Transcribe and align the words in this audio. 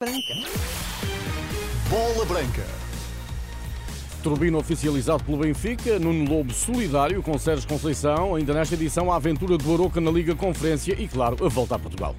Branca. 0.00 0.32
Bola 1.90 2.24
Branca. 2.24 2.64
Turbino 4.22 4.56
oficializado 4.58 5.24
pelo 5.24 5.38
Benfica, 5.38 5.98
Nuno 5.98 6.30
Lobo 6.30 6.54
solidário 6.54 7.20
com 7.20 7.36
Sérgio 7.36 7.68
Conceição, 7.68 8.36
ainda 8.36 8.54
nesta 8.54 8.76
edição 8.76 9.10
a 9.10 9.16
aventura 9.16 9.58
do 9.58 9.74
Aroca 9.74 10.00
na 10.00 10.12
Liga 10.12 10.36
Conferência 10.36 10.94
e, 10.96 11.08
claro, 11.08 11.44
a 11.44 11.48
volta 11.48 11.74
a 11.74 11.80
Portugal. 11.80 12.14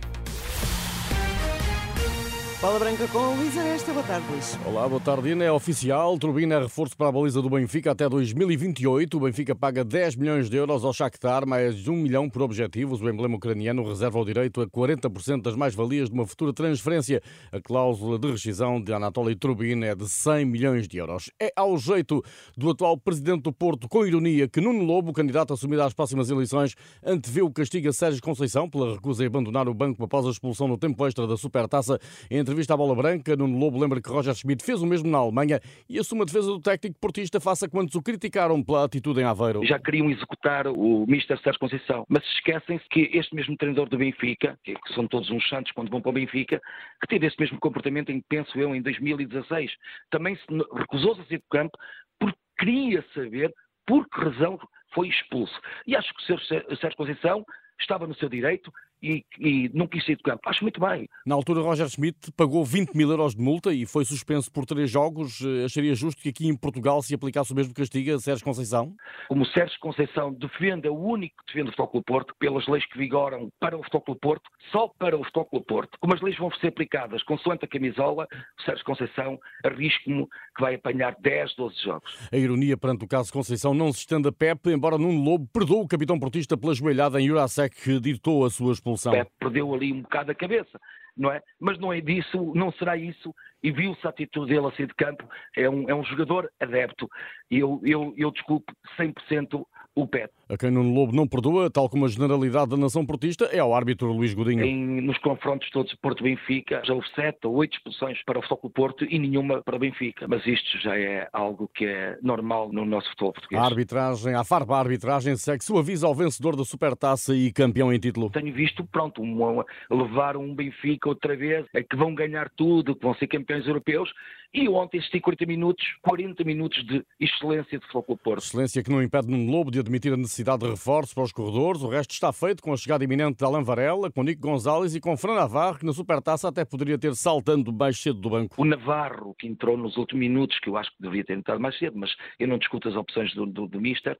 Bola 2.61 2.77
Branca 2.77 3.07
com 3.07 3.35
Luísa 3.35 3.61
Esta. 3.61 3.93
Boa 3.93 4.05
tarde, 4.05 4.27
Luís. 4.29 4.59
Olá, 4.65 4.85
boa 4.85 4.99
tarde. 4.99 5.31
É 5.31 5.49
oficial. 5.49 6.19
Turbina 6.19 6.55
é 6.55 6.59
reforço 6.59 6.97
para 6.97 7.07
a 7.07 7.11
baliza 7.13 7.41
do 7.41 7.49
Benfica 7.49 7.91
até 7.91 8.09
2028. 8.09 9.15
O 9.15 9.19
Benfica 9.21 9.55
paga 9.55 9.81
10 9.81 10.17
milhões 10.17 10.49
de 10.49 10.57
euros 10.57 10.83
ao 10.83 10.91
Shakhtar, 10.91 11.47
mais 11.47 11.87
1 11.87 11.95
milhão 11.95 12.29
por 12.29 12.41
objetivos. 12.41 13.01
O 13.01 13.09
emblema 13.09 13.37
ucraniano 13.37 13.87
reserva 13.87 14.19
o 14.19 14.25
direito 14.25 14.59
a 14.59 14.67
40% 14.67 15.41
das 15.41 15.55
mais-valias 15.55 16.09
de 16.09 16.15
uma 16.15 16.27
futura 16.27 16.51
transferência. 16.51 17.21
A 17.49 17.61
cláusula 17.61 18.19
de 18.19 18.29
rescisão 18.29 18.81
de 18.81 18.91
Anatoly 18.91 19.37
Turbina 19.37 19.85
é 19.85 19.95
de 19.95 20.09
100 20.09 20.43
milhões 20.43 20.85
de 20.85 20.97
euros. 20.97 21.31
É 21.41 21.53
ao 21.55 21.77
jeito 21.77 22.21
do 22.57 22.71
atual 22.71 22.97
presidente 22.97 23.43
do 23.43 23.53
Porto, 23.53 23.87
com 23.87 24.05
ironia, 24.05 24.49
que 24.49 24.59
Nuno 24.59 24.83
Lobo, 24.83 25.13
candidato 25.13 25.53
assumido 25.53 25.81
às 25.81 25.93
próximas 25.93 26.29
eleições, 26.29 26.75
anteveu 27.05 27.45
o 27.45 27.53
castigo 27.53 27.87
a 27.87 27.93
Sérgio 27.93 28.21
Conceição 28.21 28.69
pela 28.69 28.95
recusa 28.95 29.23
em 29.23 29.27
abandonar 29.27 29.69
o 29.69 29.73
banco 29.73 30.03
após 30.03 30.25
a 30.25 30.29
expulsão 30.29 30.67
no 30.67 30.77
tempo 30.77 31.07
extra 31.07 31.25
da 31.25 31.37
Supertaça 31.37 31.97
entre 32.29 32.48
entrevista 32.49 32.73
à 32.73 32.77
Bola 32.77 32.95
Branca, 32.95 33.35
Nuno 33.35 33.57
Lobo 33.59 33.79
lembra 33.79 34.01
que 34.01 34.09
Roger 34.09 34.33
Schmidt 34.33 34.63
fez 34.63 34.81
o 34.81 34.87
mesmo 34.87 35.09
na 35.09 35.19
Alemanha 35.19 35.59
e 35.87 35.99
assume 35.99 36.23
a 36.23 36.25
defesa 36.25 36.47
do 36.47 36.59
técnico 36.59 36.99
portista 36.99 37.39
face 37.39 37.65
a 37.65 37.69
quantos 37.69 37.93
o 37.93 38.01
criticaram 38.01 38.63
pela 38.63 38.85
atitude 38.85 39.21
em 39.21 39.23
Aveiro. 39.23 39.63
Já 39.65 39.77
queriam 39.77 40.09
executar 40.09 40.67
o 40.67 41.05
Mister 41.07 41.39
Sérgio 41.39 41.59
Conceição, 41.59 42.05
mas 42.09 42.23
esquecem-se 42.23 42.83
que 42.89 43.11
este 43.13 43.35
mesmo 43.35 43.55
treinador 43.55 43.87
do 43.87 43.97
Benfica, 43.97 44.57
que 44.63 44.75
são 44.95 45.07
todos 45.07 45.29
uns 45.29 45.47
santos 45.47 45.71
quando 45.73 45.91
vão 45.91 46.01
para 46.01 46.09
o 46.09 46.13
Benfica, 46.13 46.59
que 47.01 47.07
teve 47.07 47.27
esse 47.27 47.39
mesmo 47.39 47.59
comportamento 47.59 48.11
em, 48.11 48.21
penso 48.27 48.59
eu, 48.59 48.75
em 48.75 48.81
2016, 48.81 49.71
também 50.09 50.37
recusou-se 50.73 51.21
a 51.21 51.25
sair 51.25 51.37
do 51.37 51.49
campo 51.51 51.77
porque 52.19 52.37
queria 52.57 53.05
saber 53.13 53.53
por 53.85 54.07
que 54.09 54.19
razão 54.19 54.59
foi 54.93 55.07
expulso. 55.07 55.53
E 55.85 55.95
acho 55.95 56.11
que 56.13 56.33
o 56.33 56.75
Sérgio 56.77 56.97
Conceição 56.97 57.45
estava 57.79 58.05
no 58.07 58.15
seu 58.15 58.27
direito, 58.27 58.71
e, 59.01 59.23
e 59.39 59.69
não 59.73 59.87
quis 59.87 60.05
sair 60.05 60.15
do 60.15 60.23
campo. 60.23 60.41
Acho 60.45 60.63
muito 60.63 60.79
bem. 60.79 61.07
Na 61.25 61.35
altura, 61.35 61.61
Roger 61.61 61.87
Schmidt 61.87 62.31
pagou 62.33 62.63
20 62.63 62.95
mil 62.95 63.09
euros 63.09 63.35
de 63.35 63.41
multa 63.41 63.73
e 63.73 63.85
foi 63.85 64.05
suspenso 64.05 64.51
por 64.51 64.65
três 64.65 64.89
jogos. 64.89 65.41
Eh, 65.41 65.65
acharia 65.65 65.95
justo 65.95 66.21
que 66.21 66.29
aqui 66.29 66.47
em 66.47 66.55
Portugal 66.55 67.01
se 67.01 67.13
aplicasse 67.13 67.51
o 67.51 67.55
mesmo 67.55 67.73
castigo 67.73 68.13
a 68.13 68.19
Sérgio 68.19 68.43
Conceição? 68.43 68.93
Como 69.27 69.45
Sérgio 69.45 69.79
Conceição 69.79 70.33
defende, 70.33 70.87
é 70.87 70.91
o 70.91 70.97
único 70.97 71.35
que 71.37 71.53
defende 71.53 71.69
o 71.69 71.75
Futebol 71.75 72.03
Porto, 72.03 72.35
pelas 72.39 72.67
leis 72.67 72.85
que 72.85 72.97
vigoram 72.97 73.49
para 73.59 73.77
o 73.77 73.83
Futebol 73.83 74.15
Porto, 74.15 74.49
só 74.71 74.87
para 74.87 75.17
o 75.17 75.23
Futebol 75.23 75.63
Porto. 75.63 75.97
Como 75.99 76.13
as 76.13 76.21
leis 76.21 76.37
vão 76.37 76.51
ser 76.59 76.67
aplicadas 76.67 77.23
consoante 77.23 77.65
a 77.65 77.67
camisola, 77.67 78.27
o 78.59 78.63
Sérgio 78.63 78.85
Conceição 78.85 79.39
arrisco-me 79.63 80.25
que 80.55 80.61
vai 80.61 80.75
apanhar 80.75 81.15
10, 81.19 81.55
12 81.55 81.75
jogos. 81.83 82.29
A 82.31 82.37
ironia 82.37 82.77
perante 82.77 83.05
o 83.05 83.07
caso 83.07 83.31
Conceição 83.31 83.73
não 83.73 83.91
se 83.91 83.99
estende 83.99 84.27
a 84.27 84.31
Pepe, 84.31 84.71
embora 84.71 84.97
Nuno 84.97 85.23
Lobo 85.23 85.47
perdoou 85.53 85.83
o 85.83 85.87
capitão 85.87 86.19
portista 86.19 86.57
pela 86.57 86.73
joelhada 86.73 87.21
em 87.21 87.27
Jurasek 87.27 87.75
que 87.75 87.99
ditou 87.99 88.45
a 88.45 88.49
sua 88.49 88.73
expulsão. 88.93 89.11
Pep 89.11 89.31
perdeu 89.39 89.73
ali 89.73 89.91
um 89.93 90.01
bocado 90.01 90.31
a 90.31 90.35
cabeça, 90.35 90.79
não 91.15 91.31
é? 91.31 91.41
Mas 91.59 91.77
não 91.79 91.91
é 91.91 92.01
disso, 92.01 92.53
não 92.55 92.71
será 92.71 92.95
isso, 92.97 93.33
e 93.61 93.71
viu-se 93.71 94.05
a 94.05 94.09
atitude 94.09 94.53
dele 94.53 94.67
a 94.67 94.71
sair 94.71 94.87
de 94.87 94.93
campo, 94.95 95.27
é 95.55 95.69
um, 95.69 95.89
é 95.89 95.95
um 95.95 96.03
jogador 96.03 96.51
adepto, 96.59 97.09
eu, 97.49 97.81
eu, 97.83 98.13
eu 98.17 98.31
desculpo 98.31 98.73
100% 98.97 99.65
o 100.01 100.07
Pet. 100.07 100.29
A 100.49 100.57
quem 100.57 100.71
Nuno 100.71 100.93
Lobo 100.93 101.15
não 101.15 101.27
perdoa, 101.27 101.69
tal 101.69 101.89
como 101.89 102.05
a 102.05 102.07
generalidade 102.07 102.71
da 102.71 102.77
nação 102.77 103.05
portista, 103.05 103.45
é 103.45 103.59
ao 103.59 103.73
árbitro 103.73 104.11
Luís 104.11 104.33
Godinho. 104.33 104.63
Em, 104.63 105.01
nos 105.01 105.17
confrontos 105.19 105.69
todos 105.69 105.93
Porto-Benfica, 105.95 106.81
já 106.83 106.93
houve 106.93 107.07
sete 107.13 107.45
ou 107.45 107.55
oito 107.55 107.77
expulsões 107.77 108.23
para 108.23 108.39
o 108.39 108.41
Futebol 108.41 108.69
Porto 108.71 109.05
e 109.05 109.19
nenhuma 109.19 109.61
para 109.61 109.75
o 109.75 109.79
Benfica. 109.79 110.27
Mas 110.27 110.45
isto 110.45 110.79
já 110.79 110.97
é 110.97 111.27
algo 111.31 111.69
que 111.73 111.85
é 111.85 112.17
normal 112.21 112.71
no 112.71 112.85
nosso 112.85 113.09
futebol 113.09 113.33
português. 113.33 113.61
A 113.61 113.65
arbitragem, 113.65 114.33
a 114.33 114.43
farpa 114.43 114.75
a 114.75 114.79
arbitragem 114.79 115.35
segue-se 115.35 115.71
o 115.71 115.77
aviso 115.77 116.07
ao 116.07 116.15
vencedor 116.15 116.55
da 116.55 116.65
Supertaça 116.65 117.35
e 117.35 117.51
campeão 117.51 117.93
em 117.93 117.99
título. 117.99 118.29
Tenho 118.29 118.53
visto, 118.53 118.83
pronto, 118.85 119.21
um, 119.21 119.63
levar 119.91 120.35
um 120.35 120.55
Benfica 120.55 121.09
outra 121.09 121.35
vez, 121.35 121.65
é 121.73 121.83
que 121.83 121.95
vão 121.95 122.15
ganhar 122.15 122.49
tudo, 122.49 122.95
que 122.95 123.03
vão 123.03 123.13
ser 123.15 123.27
campeões 123.27 123.67
europeus. 123.67 124.09
E 124.51 124.67
ontem 124.67 124.97
assisti 124.97 125.19
40 125.19 125.45
minutos, 125.45 125.85
40 126.01 126.43
minutos 126.43 126.83
de 126.83 127.05
excelência 127.19 127.77
de 127.77 127.85
Futebol 127.85 128.17
Porto. 128.17 128.43
Excelência 128.43 128.83
que 128.83 128.89
não 128.89 129.03
impede 129.03 129.27
Nuno 129.27 129.51
Lobo 129.51 129.69
de 129.69 129.79
admitir 129.89 130.13
a 130.13 130.17
necessidade 130.17 130.59
de 130.63 130.69
reforço 130.69 131.15
para 131.15 131.23
os 131.23 131.31
corredores. 131.31 131.81
O 131.81 131.89
resto 131.89 132.11
está 132.11 132.31
feito 132.31 132.61
com 132.61 132.71
a 132.71 132.77
chegada 132.77 133.03
iminente 133.03 133.39
de 133.39 133.43
Alain 133.43 133.63
Varela, 133.63 134.11
com 134.11 134.21
Nico 134.21 134.39
Gonzalez 134.39 134.93
e 134.95 135.01
com 135.01 135.17
Fran 135.17 135.33
Navarro, 135.33 135.79
que 135.79 135.85
na 135.85 135.91
Supertaça 135.91 136.47
até 136.47 136.63
poderia 136.63 136.97
ter 136.97 137.15
saltando 137.15 137.73
mais 137.73 137.99
cedo 137.99 138.19
do 138.19 138.29
banco. 138.29 138.61
O 138.61 138.65
Navarro, 138.65 139.33
que 139.33 139.47
entrou 139.47 139.75
nos 139.75 139.97
últimos 139.97 140.19
minutos, 140.19 140.59
que 140.59 140.69
eu 140.69 140.77
acho 140.77 140.91
que 140.91 141.01
devia 141.01 141.23
ter 141.23 141.35
entrado 141.35 141.59
mais 141.59 141.75
cedo, 141.79 141.97
mas 141.97 142.15
eu 142.39 142.47
não 142.47 142.59
discuto 142.59 142.87
as 142.87 142.95
opções 142.95 143.33
do, 143.33 143.47
do, 143.47 143.67
do 143.67 143.81
Mister. 143.81 144.15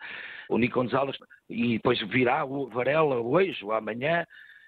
O 0.49 0.57
Nico 0.57 0.81
Gonzalez, 0.81 1.15
e 1.47 1.73
depois 1.73 1.99
virá 2.09 2.43
o 2.43 2.67
Varela 2.67 3.19
hoje 3.19 3.63
ou 3.63 3.71
amanhã. 3.71 4.25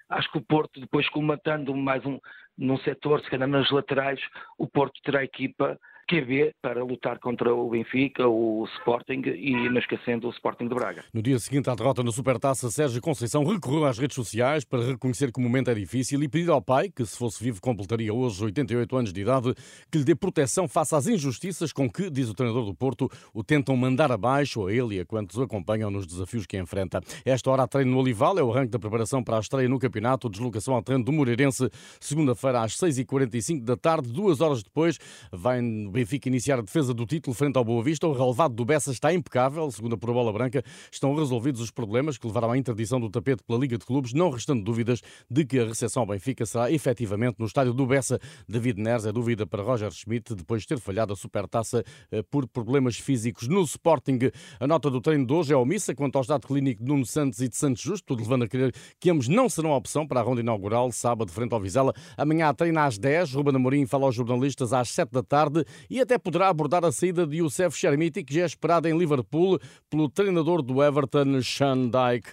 Acho 0.08 0.30
que 0.30 0.38
o 0.38 0.42
Porto, 0.42 0.80
depois 0.80 1.08
comatando 1.08 1.74
mais 1.74 2.04
um 2.06 2.20
num 2.56 2.78
setor, 2.78 3.20
se 3.22 3.30
calhar 3.30 3.48
nas 3.48 3.70
laterais, 3.70 4.20
o 4.58 4.68
Porto 4.68 5.00
terá 5.02 5.24
equipa 5.24 5.78
QB 6.12 6.56
para 6.60 6.84
lutar 6.84 7.18
contra 7.18 7.54
o 7.54 7.70
Benfica, 7.70 8.28
o 8.28 8.66
Sporting 8.76 9.22
e 9.24 9.70
não 9.70 9.78
esquecendo 9.78 10.28
o 10.28 10.30
Sporting 10.30 10.68
de 10.68 10.74
Braga. 10.74 11.02
No 11.10 11.22
dia 11.22 11.38
seguinte 11.38 11.70
à 11.70 11.74
derrota 11.74 12.02
na 12.02 12.12
Supertaça, 12.12 12.70
Sérgio 12.70 13.00
Conceição 13.00 13.44
recorreu 13.44 13.86
às 13.86 13.98
redes 13.98 14.14
sociais 14.14 14.62
para 14.62 14.84
reconhecer 14.84 15.32
que 15.32 15.40
o 15.40 15.42
momento 15.42 15.70
é 15.70 15.74
difícil 15.74 16.22
e 16.22 16.28
pedir 16.28 16.50
ao 16.50 16.60
pai, 16.60 16.90
que 16.90 17.06
se 17.06 17.16
fosse 17.16 17.42
vivo 17.42 17.62
completaria 17.62 18.12
hoje 18.12 18.44
88 18.44 18.94
anos 18.94 19.10
de 19.10 19.22
idade, 19.22 19.54
que 19.90 19.98
lhe 19.98 20.04
dê 20.04 20.14
proteção 20.14 20.68
face 20.68 20.94
às 20.94 21.06
injustiças 21.06 21.72
com 21.72 21.88
que, 21.90 22.10
diz 22.10 22.28
o 22.28 22.34
treinador 22.34 22.66
do 22.66 22.74
Porto, 22.74 23.08
o 23.32 23.42
tentam 23.42 23.74
mandar 23.74 24.12
abaixo 24.12 24.66
a 24.66 24.72
ele 24.72 24.96
e 24.96 25.00
a 25.00 25.06
quantos 25.06 25.38
o 25.38 25.42
acompanham 25.42 25.90
nos 25.90 26.06
desafios 26.06 26.44
que 26.44 26.58
enfrenta. 26.58 27.00
Esta 27.24 27.50
hora, 27.50 27.66
treino 27.66 27.92
no 27.92 27.98
Olival 27.98 28.38
é 28.38 28.42
o 28.42 28.52
arranque 28.52 28.72
da 28.72 28.78
preparação 28.78 29.24
para 29.24 29.38
a 29.38 29.40
estreia 29.40 29.66
no 29.66 29.78
campeonato, 29.78 30.28
deslocação 30.28 30.74
ao 30.74 30.82
treino 30.82 31.04
do 31.04 31.12
Moreirense, 31.12 31.70
segunda-feira 31.98 32.60
às 32.60 32.76
6h45 32.76 33.64
da 33.64 33.78
tarde, 33.78 34.12
duas 34.12 34.42
horas 34.42 34.62
depois, 34.62 34.98
vai 35.32 35.62
Benfica 36.02 36.28
iniciar 36.28 36.58
a 36.58 36.62
defesa 36.62 36.92
do 36.92 37.06
título 37.06 37.32
frente 37.32 37.56
ao 37.56 37.64
Boa 37.64 37.80
Vista. 37.80 38.08
O 38.08 38.12
relevado 38.12 38.54
do 38.54 38.64
Bessa 38.64 38.90
está 38.90 39.12
impecável, 39.12 39.70
segundo 39.70 39.94
a 39.94 39.96
Pro 39.96 40.12
Bola 40.12 40.32
Branca. 40.32 40.64
Estão 40.90 41.14
resolvidos 41.14 41.60
os 41.60 41.70
problemas 41.70 42.18
que 42.18 42.26
levaram 42.26 42.50
à 42.50 42.58
interdição 42.58 42.98
do 42.98 43.08
tapete 43.08 43.44
pela 43.44 43.60
Liga 43.60 43.78
de 43.78 43.86
Clubes, 43.86 44.12
não 44.12 44.28
restando 44.28 44.64
dúvidas 44.64 45.00
de 45.30 45.44
que 45.44 45.60
a 45.60 45.66
recepção 45.66 46.02
ao 46.02 46.06
Benfica 46.08 46.44
será 46.44 46.72
efetivamente 46.72 47.36
no 47.38 47.46
estádio 47.46 47.72
do 47.72 47.86
Bessa. 47.86 48.18
David 48.48 48.80
Neres 48.80 49.06
é 49.06 49.12
dúvida 49.12 49.46
para 49.46 49.62
Roger 49.62 49.92
Schmidt, 49.92 50.34
depois 50.34 50.62
de 50.62 50.68
ter 50.68 50.80
falhado 50.80 51.12
a 51.12 51.16
supertaça 51.16 51.84
eh, 52.10 52.20
por 52.22 52.48
problemas 52.48 52.96
físicos. 52.96 53.46
No 53.46 53.62
Sporting, 53.62 54.18
a 54.58 54.66
nota 54.66 54.90
do 54.90 55.00
treino 55.00 55.24
de 55.24 55.32
hoje 55.32 55.52
é 55.52 55.56
omissa 55.56 55.94
quanto 55.94 56.16
ao 56.16 56.22
estado 56.22 56.48
clínico 56.48 56.82
de 56.82 56.88
Nuno 56.88 57.06
Santos 57.06 57.40
e 57.40 57.48
de 57.48 57.56
Santos 57.56 57.80
Justo, 57.80 58.06
tudo 58.08 58.22
levando 58.22 58.42
a 58.42 58.48
crer 58.48 58.74
que 58.98 59.08
ambos 59.08 59.28
não 59.28 59.48
serão 59.48 59.72
a 59.72 59.76
opção 59.76 60.04
para 60.04 60.18
a 60.18 60.22
ronda 60.24 60.40
inaugural, 60.40 60.90
sábado, 60.90 61.30
frente 61.30 61.52
ao 61.52 61.60
Vizela. 61.60 61.94
Amanhã 62.16 62.52
treina 62.52 62.86
às 62.86 62.98
10, 62.98 63.34
Ruben 63.34 63.54
Amorim 63.54 63.86
fala 63.86 64.06
aos 64.06 64.16
jornalistas 64.16 64.72
às 64.72 64.88
7 64.88 65.12
da 65.12 65.22
tarde 65.22 65.64
e 65.92 66.00
até 66.00 66.16
poderá 66.16 66.48
abordar 66.48 66.82
a 66.86 66.90
saída 66.90 67.26
de 67.26 67.36
Youssef 67.36 67.76
Chermiti, 67.76 68.24
que 68.24 68.32
já 68.32 68.44
é 68.44 68.46
esperada 68.46 68.88
em 68.88 68.96
Liverpool 68.96 69.60
pelo 69.90 70.08
treinador 70.08 70.62
do 70.62 70.82
Everton, 70.82 71.42
Sean 71.42 71.90
Dyke. 71.90 72.30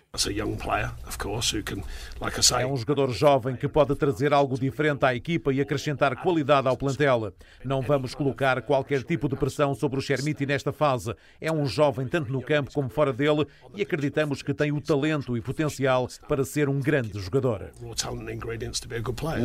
É 2.61 2.65
um 2.65 2.77
jogador 2.77 3.11
jovem 3.11 3.57
que 3.57 3.67
pode 3.67 3.93
trazer 3.97 4.31
algo 4.31 4.57
diferente 4.57 5.03
à 5.03 5.13
equipa 5.13 5.53
e 5.53 5.59
acrescentar 5.59 6.15
qualidade 6.23 6.69
ao 6.69 6.77
plantel. 6.77 7.33
Não 7.65 7.81
vamos 7.81 8.15
colocar 8.15 8.61
qualquer 8.61 9.03
tipo 9.03 9.27
de 9.27 9.35
pressão 9.35 9.75
sobre 9.75 9.99
o 9.99 10.01
Chermiti 10.01 10.45
nesta 10.45 10.71
fase. 10.71 11.13
É 11.41 11.51
um 11.51 11.65
jovem 11.65 12.07
tanto 12.07 12.31
no 12.31 12.41
campo 12.41 12.71
como 12.73 12.87
fora 12.87 13.11
dele 13.11 13.45
e 13.75 13.81
acreditamos 13.81 14.41
que 14.41 14.53
tem 14.53 14.71
o 14.71 14.79
talento 14.79 15.35
e 15.35 15.41
potencial 15.41 16.07
para 16.29 16.45
ser 16.45 16.69
um 16.69 16.79
grande 16.79 17.19
jogador. 17.19 17.71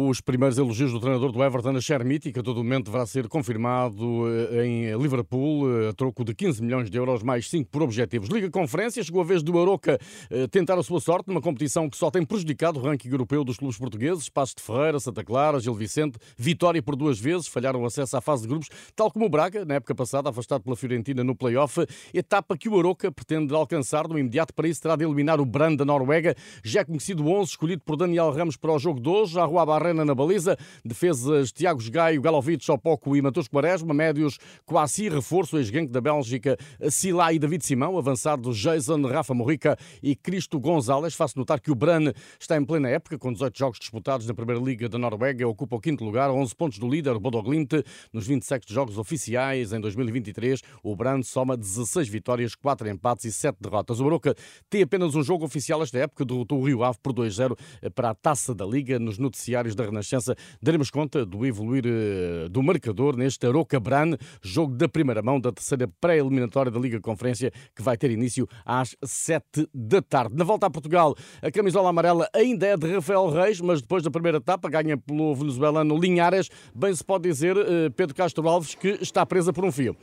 Os 0.00 0.20
primeiros 0.20 0.56
elogios 0.56 0.92
do 0.92 1.00
treinador 1.00 1.32
do 1.32 1.42
Everton, 1.42 1.80
Chermiti, 1.80 2.32
que 2.32 2.38
a 2.38 2.44
todo 2.44 2.58
momento 2.58 2.84
deverá 2.84 3.06
ser 3.06 3.26
confirmado 3.26 3.93
eh, 4.02 4.66
em 4.66 4.96
Liverpool, 4.96 5.68
eh, 5.68 5.88
a 5.90 5.92
troco 5.92 6.24
de 6.24 6.34
15 6.34 6.62
milhões 6.62 6.90
de 6.90 6.96
euros, 6.98 7.22
mais 7.22 7.48
5 7.48 7.70
por 7.70 7.82
objetivos. 7.82 8.28
Liga 8.28 8.50
Conferência, 8.50 9.02
chegou 9.02 9.20
a 9.20 9.24
vez 9.24 9.42
do 9.42 9.58
Aroca 9.60 9.98
eh, 10.30 10.46
tentar 10.48 10.78
a 10.78 10.82
sua 10.82 11.00
sorte 11.00 11.28
numa 11.28 11.40
competição 11.40 11.88
que 11.88 11.96
só 11.96 12.10
tem 12.10 12.24
prejudicado 12.24 12.80
o 12.80 12.82
ranking 12.82 13.08
europeu 13.08 13.44
dos 13.44 13.56
clubes 13.56 13.78
portugueses. 13.78 14.28
Passos 14.28 14.54
de 14.56 14.62
Ferreira, 14.62 14.98
Santa 14.98 15.22
Clara, 15.22 15.60
Gil 15.60 15.74
Vicente, 15.74 16.18
vitória 16.36 16.82
por 16.82 16.96
duas 16.96 17.18
vezes, 17.20 17.46
falharam 17.46 17.82
o 17.82 17.86
acesso 17.86 18.16
à 18.16 18.20
fase 18.20 18.42
de 18.42 18.48
grupos, 18.48 18.68
tal 18.96 19.10
como 19.10 19.26
o 19.26 19.28
Braga, 19.28 19.64
na 19.64 19.74
época 19.74 19.94
passada, 19.94 20.30
afastado 20.30 20.62
pela 20.64 20.76
Fiorentina 20.76 21.22
no 21.22 21.36
play-off. 21.36 21.86
Etapa 22.12 22.56
que 22.56 22.68
o 22.68 22.78
Aroca 22.78 23.12
pretende 23.12 23.54
alcançar 23.54 24.08
no 24.08 24.18
imediato. 24.18 24.52
Para 24.54 24.68
isso, 24.68 24.82
terá 24.82 24.96
de 24.96 25.04
eliminar 25.04 25.40
o 25.40 25.44
Brand 25.44 25.76
da 25.76 25.84
Noruega, 25.84 26.34
já 26.64 26.84
conhecido 26.84 27.26
11, 27.28 27.50
escolhido 27.50 27.82
por 27.84 27.96
Daniel 27.96 28.30
Ramos 28.30 28.56
para 28.56 28.72
o 28.72 28.78
jogo 28.78 29.00
de 29.00 29.08
hoje. 29.08 29.38
A 29.38 29.44
Rua 29.44 29.66
Barrena 29.66 30.04
na 30.04 30.14
baliza, 30.14 30.56
defesas 30.84 31.52
Tiago 31.52 31.80
Gaio, 31.90 32.20
Galovic, 32.20 32.68
Opoco 32.70 33.16
e 33.16 33.22
Matheus 33.22 33.48
Quaresma. 33.48 33.83
Médios 33.92 34.38
Quassi, 34.64 35.08
reforço, 35.08 35.58
ex-gangue 35.58 35.90
da 35.90 36.00
Bélgica, 36.00 36.56
Sila 36.90 37.32
e 37.32 37.38
David 37.38 37.64
Simão, 37.64 37.98
avançados 37.98 38.56
Jason, 38.56 39.02
Rafa 39.06 39.34
Morrica 39.34 39.76
e 40.02 40.14
Cristo 40.14 40.58
Gonzalez. 40.58 41.14
Faço 41.14 41.36
notar 41.38 41.60
que 41.60 41.70
o 41.70 41.74
Bran 41.74 42.12
está 42.38 42.56
em 42.56 42.64
plena 42.64 42.88
época, 42.88 43.18
com 43.18 43.32
18 43.32 43.58
jogos 43.58 43.78
disputados 43.78 44.26
na 44.26 44.34
Primeira 44.34 44.60
Liga 44.60 44.88
da 44.88 44.96
Noruega, 44.96 45.46
ocupa 45.46 45.76
o 45.76 45.80
quinto 45.80 46.04
lugar, 46.04 46.30
11 46.30 46.54
pontos 46.54 46.78
do 46.78 46.88
líder, 46.88 47.18
Bodoglint, 47.18 47.72
nos 48.12 48.26
27 48.26 48.72
jogos 48.72 48.96
oficiais 48.96 49.72
em 49.72 49.80
2023. 49.80 50.62
O 50.82 50.94
Bran 50.94 51.22
soma 51.22 51.56
16 51.56 52.08
vitórias, 52.08 52.54
4 52.54 52.88
empates 52.88 53.24
e 53.24 53.32
7 53.32 53.58
derrotas. 53.60 54.00
O 54.00 54.04
Broca 54.04 54.34
tem 54.70 54.82
apenas 54.82 55.14
um 55.14 55.22
jogo 55.22 55.44
oficial 55.44 55.82
esta 55.82 55.98
época, 55.98 56.24
derrotou 56.24 56.60
o 56.60 56.64
Rio 56.64 56.84
Ave 56.84 56.98
por 57.02 57.12
2-0 57.12 57.56
para 57.94 58.10
a 58.10 58.14
Taça 58.14 58.54
da 58.54 58.64
Liga. 58.64 58.98
Nos 58.98 59.18
noticiários 59.18 59.74
da 59.74 59.84
Renascença 59.84 60.36
daremos 60.62 60.90
conta 60.90 61.26
do 61.26 61.44
evoluir 61.44 61.84
eh, 61.86 62.48
do 62.48 62.62
marcador 62.62 63.16
neste 63.16 63.46
Aroca 63.46 63.73
Bran, 63.80 64.16
jogo 64.42 64.74
da 64.74 64.88
primeira 64.88 65.22
mão 65.22 65.40
da 65.40 65.52
terceira 65.52 65.88
pré-eliminatória 66.00 66.70
da 66.70 66.78
Liga 66.78 67.00
Conferência, 67.00 67.52
que 67.74 67.82
vai 67.82 67.96
ter 67.96 68.10
início 68.10 68.48
às 68.64 68.96
7 69.02 69.68
da 69.72 70.00
tarde. 70.00 70.34
Na 70.36 70.44
volta 70.44 70.66
a 70.66 70.70
Portugal, 70.70 71.14
a 71.42 71.50
camisola 71.50 71.88
amarela 71.88 72.28
ainda 72.34 72.66
é 72.66 72.76
de 72.76 72.92
Rafael 72.92 73.28
Reis, 73.30 73.60
mas 73.60 73.80
depois 73.80 74.02
da 74.02 74.10
primeira 74.10 74.38
etapa 74.38 74.68
ganha 74.68 74.96
pelo 74.96 75.34
venezuelano 75.34 75.98
Linhares. 75.98 76.48
Bem 76.74 76.94
se 76.94 77.04
pode 77.04 77.28
dizer, 77.28 77.56
eh, 77.56 77.90
Pedro 77.90 78.14
Castro 78.14 78.48
Alves, 78.48 78.74
que 78.74 78.98
está 79.00 79.24
presa 79.24 79.52
por 79.52 79.64
um 79.64 79.72
fio. 79.72 79.96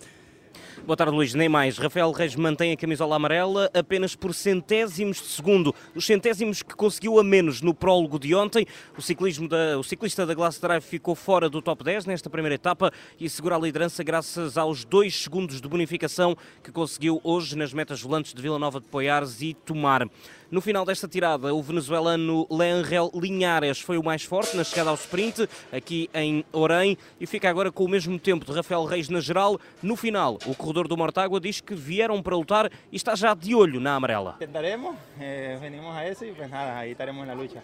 Boa 0.86 0.98
tarde, 0.98 1.14
Luís. 1.14 1.34
Nem 1.34 1.48
mais. 1.48 1.78
Rafael 1.78 2.12
Reis 2.12 2.36
mantém 2.36 2.72
a 2.72 2.78
camisola 2.78 3.16
amarela 3.16 3.70
apenas 3.74 4.16
por 4.16 4.34
centésimos 4.34 5.18
de 5.18 5.28
segundo. 5.28 5.74
Os 5.96 6.06
centésimos 6.06 6.64
que 6.64 6.76
conseguiu 6.76 7.20
a 7.20 7.24
menos 7.24 7.62
no 7.62 7.74
prólogo 7.74 8.18
de 8.18 8.34
ontem. 8.34 8.66
O, 8.98 9.02
ciclismo 9.02 9.48
da, 9.48 9.78
o 9.78 9.84
ciclista 9.84 10.26
da 10.26 10.34
Glass 10.34 10.60
Drive 10.60 10.84
ficou 10.84 11.16
fora 11.16 11.50
do 11.50 11.62
top 11.62 11.84
10 11.84 12.06
nesta 12.06 12.30
primeira 12.30 12.56
etapa 12.56 12.92
e 13.20 13.30
segura 13.30 13.56
a 13.56 13.60
liderança 13.60 14.04
graças 14.04 14.58
aos 14.58 14.84
dois 14.84 15.16
segundos 15.16 15.62
de 15.62 15.68
bonificação 15.68 16.36
que 16.64 16.72
conseguiu 16.72 17.22
hoje 17.24 17.56
nas 17.56 17.74
metas 17.74 18.02
volantes 18.02 18.34
de 18.34 18.42
Vila 18.42 18.58
Nova 18.58 18.80
de 18.80 18.88
Poiares 18.88 19.42
e 19.42 19.54
Tomar. 19.54 20.08
No 20.52 20.60
final 20.60 20.84
desta 20.84 21.08
tirada, 21.08 21.56
o 21.56 21.64
venezuelano 21.64 22.46
Leangel 22.52 23.10
Linhares 23.16 23.80
foi 23.80 23.98
o 23.98 24.04
mais 24.04 24.24
forte 24.24 24.58
na 24.58 24.66
chegada 24.66 24.90
ao 24.90 24.98
sprint, 24.98 25.48
aqui 25.72 26.10
em 26.14 26.44
Orem, 26.52 26.98
e 27.22 27.26
fica 27.26 27.50
agora 27.50 27.72
com 27.72 27.86
o 27.86 27.88
mesmo 27.88 28.20
tempo 28.20 28.46
de 28.46 28.52
Rafael 28.52 28.84
Reis 28.84 29.08
na 29.08 29.22
geral. 29.22 29.58
No 29.82 29.96
final, 29.96 30.38
o 30.46 30.56
corredor 30.56 30.88
do 30.88 30.98
Mortágua 30.98 31.40
diz 31.40 31.62
que 31.62 31.76
vieram 31.76 32.22
para 32.22 32.36
lutar 32.36 32.70
e 32.92 32.96
está 32.96 33.16
já 33.16 33.34
de 33.34 33.54
olho 33.54 33.80
na 33.80 33.96
amarela. 33.96 34.36
Tentaremos, 34.40 34.96
eh, 35.20 35.58
venimos 35.62 35.96
a 35.96 36.08
eso 36.08 36.26
y 36.26 36.32
pues 36.32 36.50
nada, 36.50 36.78
ahí 36.78 36.92
estaremos 36.92 37.22
en 37.22 37.28
la 37.28 37.36
lucha. 37.36 37.62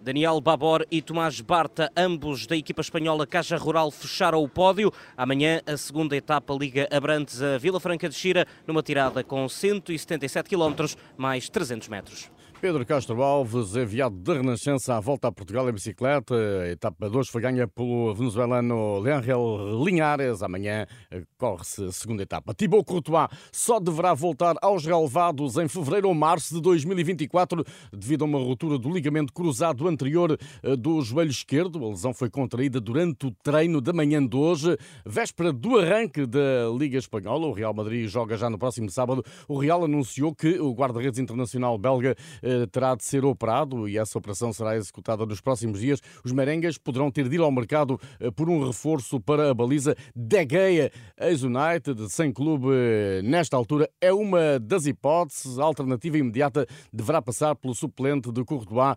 Daniel 0.00 0.40
Babor 0.40 0.86
e 0.90 1.00
Tomás 1.00 1.40
Barta, 1.40 1.90
ambos 1.96 2.46
da 2.46 2.56
equipa 2.56 2.80
espanhola 2.80 3.26
Caixa 3.26 3.56
Rural, 3.56 3.90
fecharam 3.90 4.42
o 4.42 4.48
pódio. 4.48 4.92
Amanhã, 5.16 5.60
a 5.66 5.76
segunda 5.76 6.16
etapa 6.16 6.52
liga 6.54 6.88
Abrantes 6.90 7.40
a 7.42 7.56
Vila 7.58 7.80
Franca 7.80 8.08
de 8.08 8.14
Xira, 8.14 8.46
numa 8.66 8.82
tirada 8.82 9.24
com 9.24 9.48
177 9.48 10.48
km, 10.48 10.94
mais 11.16 11.48
300 11.48 11.88
metros. 11.88 12.30
Pedro 12.62 12.86
Castro 12.86 13.20
Alves, 13.24 13.74
enviado 13.74 14.14
da 14.14 14.34
Renascença 14.34 14.94
à 14.94 15.00
volta 15.00 15.26
a 15.26 15.32
Portugal 15.32 15.68
em 15.68 15.72
bicicleta. 15.72 16.32
A 16.32 16.68
etapa 16.68 17.10
2 17.10 17.28
foi 17.28 17.42
ganha 17.42 17.66
pelo 17.66 18.14
venezuelano 18.14 19.00
Leangel 19.00 19.82
Linhares. 19.84 20.44
Amanhã 20.44 20.86
eh, 21.10 21.24
corre-se 21.36 21.86
a 21.86 21.90
segunda 21.90 22.22
etapa. 22.22 22.54
Thibaut 22.54 22.84
Courtois 22.84 23.26
só 23.50 23.80
deverá 23.80 24.14
voltar 24.14 24.54
aos 24.62 24.86
relevados 24.86 25.56
em 25.56 25.66
fevereiro 25.66 26.06
ou 26.06 26.14
março 26.14 26.54
de 26.54 26.60
2024 26.60 27.64
devido 27.92 28.22
a 28.22 28.26
uma 28.26 28.38
ruptura 28.38 28.78
do 28.78 28.92
ligamento 28.92 29.32
cruzado 29.32 29.88
anterior 29.88 30.38
eh, 30.62 30.76
do 30.76 31.00
joelho 31.02 31.32
esquerdo. 31.32 31.84
A 31.84 31.88
lesão 31.88 32.14
foi 32.14 32.30
contraída 32.30 32.80
durante 32.80 33.26
o 33.26 33.32
treino 33.42 33.80
da 33.80 33.92
manhã 33.92 34.24
de 34.24 34.36
hoje, 34.36 34.78
véspera 35.04 35.52
do 35.52 35.80
arranque 35.80 36.24
da 36.26 36.70
Liga 36.78 36.96
Espanhola. 36.96 37.48
O 37.48 37.52
Real 37.52 37.74
Madrid 37.74 38.06
joga 38.06 38.36
já 38.36 38.48
no 38.48 38.56
próximo 38.56 38.88
sábado. 38.88 39.24
O 39.48 39.58
Real 39.58 39.82
anunciou 39.82 40.32
que 40.32 40.60
o 40.60 40.72
guarda-redes 40.72 41.18
internacional 41.18 41.76
belga 41.76 42.14
eh, 42.40 42.51
terá 42.70 42.94
de 42.94 43.04
ser 43.04 43.24
operado 43.24 43.88
e 43.88 43.98
essa 43.98 44.18
operação 44.18 44.52
será 44.52 44.76
executada 44.76 45.24
nos 45.26 45.40
próximos 45.40 45.80
dias. 45.80 46.00
Os 46.24 46.32
merengues 46.32 46.78
poderão 46.78 47.10
ter 47.10 47.28
de 47.28 47.36
ir 47.36 47.40
ao 47.40 47.50
mercado 47.50 48.00
eh, 48.20 48.30
por 48.30 48.48
um 48.48 48.66
reforço 48.66 49.20
para 49.20 49.50
a 49.50 49.54
baliza 49.54 49.94
De 50.14 50.46
Gea. 50.48 50.90
Ex-United, 51.18 52.10
sem 52.10 52.32
clube 52.32 52.68
eh, 52.70 53.20
nesta 53.22 53.56
altura, 53.56 53.88
é 54.00 54.12
uma 54.12 54.58
das 54.58 54.86
hipóteses. 54.86 55.58
A 55.58 55.64
alternativa 55.64 56.18
imediata 56.18 56.66
deverá 56.92 57.20
passar 57.20 57.54
pelo 57.54 57.74
suplente 57.74 58.30
de 58.30 58.44
Courtois, 58.44 58.96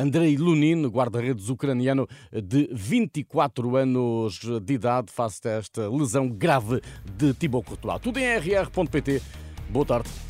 Andrei 0.00 0.36
Lunin, 0.36 0.86
guarda-redes 0.86 1.48
ucraniano 1.48 2.06
de 2.32 2.68
24 2.72 3.76
anos 3.76 4.40
de 4.62 4.74
idade, 4.74 5.12
face 5.12 5.46
a 5.46 5.52
esta 5.52 5.88
lesão 5.88 6.28
grave 6.28 6.80
de 7.16 7.34
Thibaut 7.34 7.66
Courtois. 7.66 8.00
Tudo 8.00 8.18
em 8.18 8.38
rr.pt. 8.38 9.22
Boa 9.70 9.84
tarde. 9.84 10.27